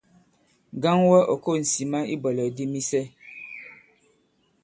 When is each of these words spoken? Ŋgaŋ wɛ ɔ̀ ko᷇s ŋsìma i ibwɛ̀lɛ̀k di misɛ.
Ŋgaŋ 0.77 0.97
wɛ 1.09 1.19
ɔ̀ 1.33 1.37
ko᷇s 1.43 1.63
ŋsìma 1.67 1.99
i 2.05 2.09
ibwɛ̀lɛ̀k 2.13 2.51
di 2.55 2.63
misɛ. 2.71 3.01